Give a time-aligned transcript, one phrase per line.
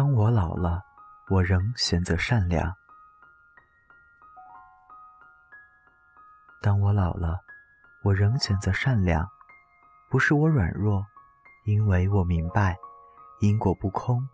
[0.00, 0.82] 当我老了，
[1.28, 2.74] 我仍选择善良。
[6.62, 7.38] 当我老了，
[8.02, 9.28] 我仍选择善良，
[10.08, 11.04] 不是我软弱，
[11.66, 12.78] 因为我明白
[13.40, 14.26] 因果不空，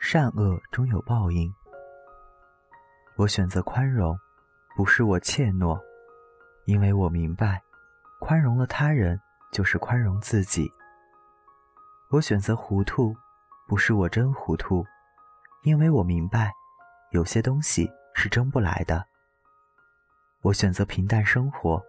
[0.00, 1.54] 善恶终有报应。
[3.14, 4.18] 我选择宽容，
[4.76, 5.80] 不是我怯懦，
[6.64, 7.62] 因为我明白
[8.18, 9.20] 宽容了他人
[9.52, 10.68] 就是宽容自己。
[12.10, 13.16] 我选择糊涂，
[13.68, 14.82] 不是我真糊涂，
[15.62, 16.50] 因为我明白
[17.10, 19.06] 有些东西是争不来的。
[20.40, 21.82] 我选择平淡生活，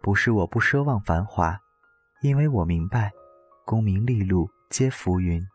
[0.00, 1.60] 不是我不奢望繁华，
[2.22, 3.12] 因为我明白，
[3.66, 5.46] 功名利禄皆浮云。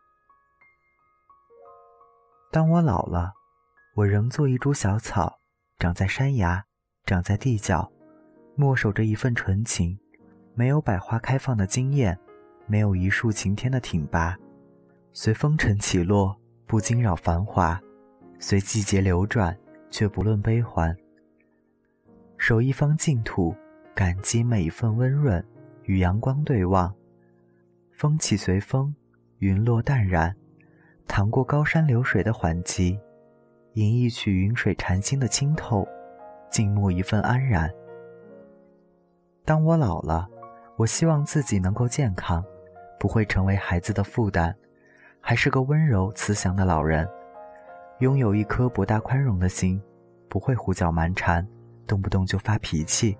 [2.52, 3.32] 当我老了，
[3.96, 5.40] 我仍做一株小草，
[5.80, 6.62] 长在山崖，
[7.04, 7.90] 长在地角，
[8.54, 9.98] 默守着一份纯情，
[10.54, 12.16] 没有百花开放的惊艳，
[12.66, 14.36] 没有一树擎天的挺拔，
[15.20, 17.82] 随风尘起落，不惊扰繁华，
[18.38, 19.58] 随季节流转，
[19.90, 20.96] 却不论悲欢。
[22.36, 23.52] 守一方净土，
[23.96, 25.44] 感激每一份温润，
[25.82, 26.94] 与阳光对望。
[27.90, 28.94] 风起随风，
[29.40, 30.32] 云落淡然，
[31.08, 32.96] 淌过高山流水的缓急，
[33.72, 35.84] 吟一曲云水禅心的清透，
[36.48, 37.68] 静默一份安然。
[39.44, 40.28] 当我老了，
[40.76, 42.44] 我希望自己能够健康，
[43.00, 44.56] 不会成为孩子的负担，
[45.20, 47.08] 还是个温柔慈祥的老人，
[48.00, 49.80] 拥有一颗博大宽容的心，
[50.28, 51.46] 不会胡搅蛮缠。
[51.86, 53.16] 动不动就发脾气。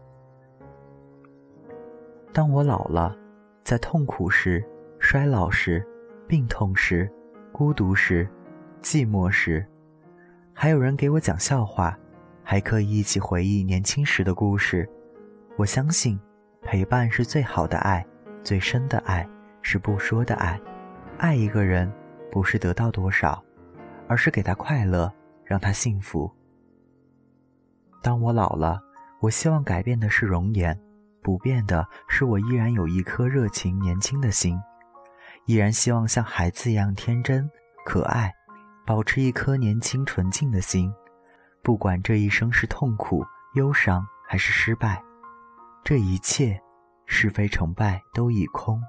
[2.35, 3.17] 当我老了，
[3.65, 4.63] 在痛苦时、
[4.99, 5.83] 衰老时、
[6.27, 7.11] 病痛时、
[7.51, 8.29] 孤独时、
[8.83, 9.67] 寂寞时，
[10.53, 11.99] 还有人给我讲笑话，
[12.45, 14.87] 还可以一起回忆年轻时的故事。
[15.57, 16.21] 我相信，
[16.61, 18.07] 陪伴是最好的爱，
[18.45, 19.27] 最深的爱
[19.63, 20.61] 是不说的爱。
[21.19, 21.93] 爱一个人，
[22.31, 23.43] 不是得到多少，
[24.07, 25.13] 而是给他快乐，
[25.45, 26.33] 让他幸福。
[28.01, 28.81] 当我老了，
[29.21, 30.79] 我希望改变的是容颜，
[31.21, 34.57] 不变的是我依然有一颗热情年轻的心，
[35.47, 37.51] 依然希望像孩子一样天真
[37.85, 38.33] 可爱，
[38.87, 40.93] 保持一颗年轻纯净的心。
[41.65, 45.03] 不管这一生是痛苦、忧伤还是失败，
[45.83, 46.59] 这一切
[47.07, 48.81] 是非成败都已空，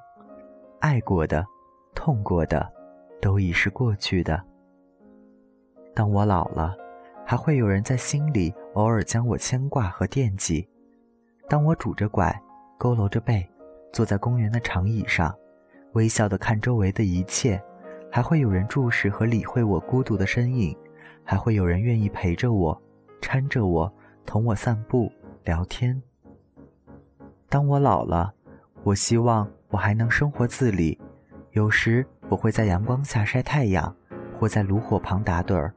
[0.79, 1.43] 爱过的、
[1.93, 2.71] 痛过的，
[3.21, 4.41] 都已是过去的。
[5.93, 6.75] 当我老了。
[7.29, 10.67] 还会有人在心里偶尔将我牵挂和惦记。
[11.47, 12.35] 当我拄着拐，
[12.79, 13.47] 佝偻着背，
[13.93, 15.31] 坐在公园的长椅上，
[15.93, 17.61] 微笑地看周围的一切，
[18.11, 20.75] 还会有人注视和理会我孤独的身影，
[21.23, 22.81] 还会有人愿意陪着我，
[23.21, 23.93] 搀着我，
[24.25, 25.11] 同我散步
[25.43, 26.01] 聊天。
[27.47, 28.33] 当我老了，
[28.81, 30.99] 我希望我还能生活自理。
[31.53, 33.93] 有时我会在阳光下晒太阳，
[34.37, 35.73] 或在炉火旁打盹儿。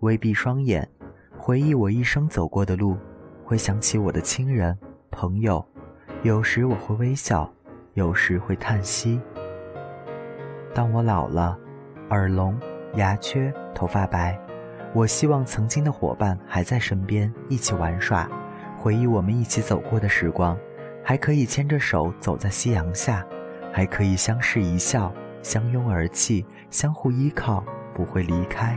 [0.00, 0.88] 微闭双眼，
[1.36, 2.96] 回忆我一生走过的路，
[3.44, 4.78] 会想起我的亲人
[5.10, 5.64] 朋友。
[6.22, 7.52] 有时我会微笑，
[7.94, 9.20] 有时会叹息。
[10.72, 11.58] 当我老了，
[12.10, 12.56] 耳聋、
[12.94, 14.38] 牙缺、头发白，
[14.94, 18.30] 我希望曾经的伙伴还在身边，一起玩耍，
[18.76, 20.56] 回忆我们一起走过的时光，
[21.02, 23.26] 还可以牵着手走在夕阳下，
[23.72, 25.12] 还可以相视一笑，
[25.42, 27.64] 相拥而泣，相互依靠，
[27.94, 28.76] 不会离开。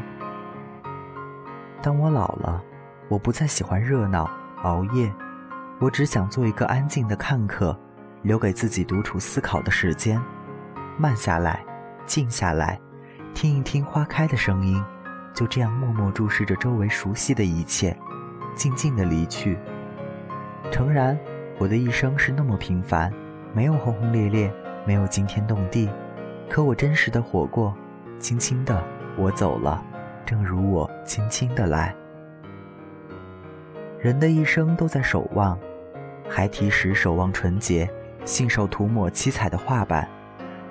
[1.81, 2.62] 当我老了，
[3.09, 4.30] 我不再喜欢热闹
[4.63, 5.12] 熬夜，
[5.80, 7.78] 我只想做一个安静的看客，
[8.22, 10.22] 留给自己独处思考的时间，
[10.97, 11.66] 慢下来，
[12.06, 12.80] 静下来，
[13.34, 14.84] 听一听花开的声音，
[15.34, 17.97] 就这样默默注视着周围熟悉的一切，
[18.56, 19.57] 静静的离去。
[20.72, 21.18] 诚然，
[21.57, 23.12] 我的一生是那么平凡，
[23.53, 24.53] 没有轰轰烈烈，
[24.86, 25.90] 没有惊天动地，
[26.50, 27.75] 可我真实的活过，
[28.19, 28.84] 轻轻的，
[29.18, 29.84] 我走了。
[30.25, 31.94] 正如我轻轻的来，
[34.00, 35.57] 人的一生都在守望。
[36.30, 37.89] 孩提时守望纯洁，
[38.24, 40.06] 信手涂抹七彩的画板；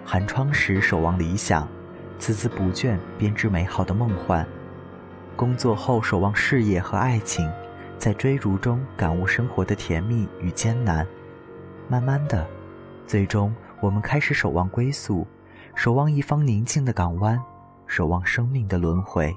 [0.05, 1.69] 寒窗时守望理想，
[2.19, 4.43] 孜孜不倦编织美好的梦幻；
[5.37, 7.51] 工作后守望事业和爱情，
[7.99, 11.07] 在追逐中感悟生活的甜蜜与艰难。
[11.87, 12.47] 慢慢的，
[13.07, 15.27] 最终我们开始守望归宿，
[15.75, 17.41] 守望一方宁静的港湾。
[17.87, 19.37] 守望生命的轮回。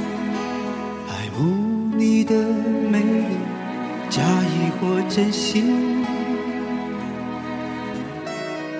[2.21, 3.23] 你的美丽，
[4.07, 6.05] 假意或真心。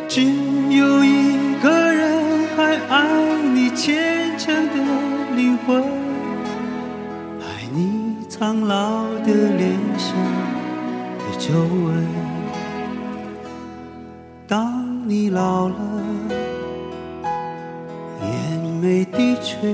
[0.07, 4.75] 只有一个人还爱你虔诚的
[5.35, 5.81] 灵魂，
[7.41, 10.15] 爱你苍老的脸上
[11.17, 12.05] 的皱纹。
[14.47, 15.75] 当你老了，
[18.21, 19.73] 眼眉低垂，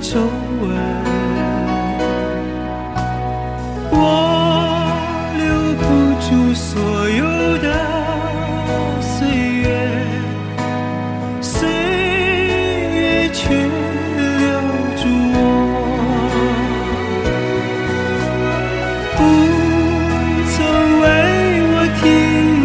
[0.00, 0.68] 皱纹
[3.90, 3.94] 我
[5.38, 5.44] 留
[5.80, 5.84] 不
[6.20, 7.24] 住所有
[7.58, 7.66] 的
[9.00, 9.64] 岁月
[11.40, 14.60] 岁月却留
[14.96, 15.02] 住
[15.32, 15.36] 我。
[19.16, 19.18] 不
[20.52, 20.54] 曾
[21.00, 21.04] 为
[21.72, 22.04] 我停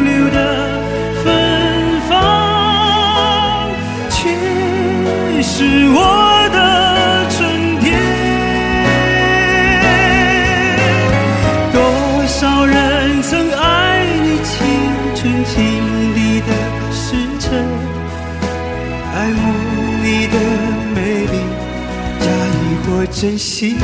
[0.06, 0.39] 留的
[1.24, 1.25] 芬
[2.10, 2.12] 芳
[4.10, 4.19] 却
[5.42, 5.50] 是
[5.94, 6.31] 我
[23.01, 23.75] 我珍惜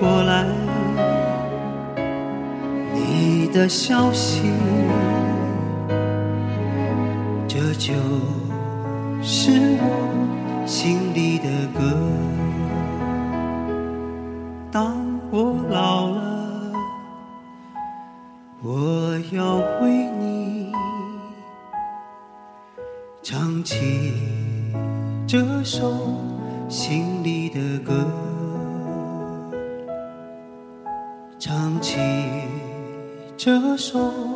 [0.00, 0.46] 过来，
[2.94, 4.50] 你的消息。
[7.46, 7.92] 这就
[9.22, 11.94] 是我心里的歌。
[14.72, 14.96] 当
[15.30, 16.72] 我老了，
[18.62, 20.72] 我要为你
[23.22, 24.14] 唱起
[25.26, 25.92] 这首
[26.70, 28.06] 心里的歌，
[31.40, 31.96] 唱起
[33.38, 34.30] 这首。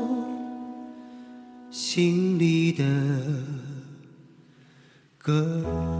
[1.71, 2.85] 心里的
[5.19, 5.94] 歌。